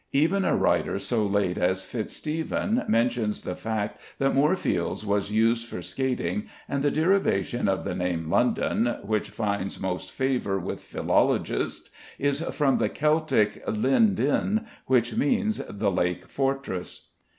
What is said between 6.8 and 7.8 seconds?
the derivation